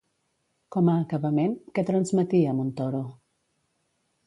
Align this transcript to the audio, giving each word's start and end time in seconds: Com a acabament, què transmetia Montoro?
Com 0.75 0.89
a 0.93 0.95
acabament, 1.01 1.53
què 1.77 1.85
transmetia 1.91 2.57
Montoro? 2.63 3.05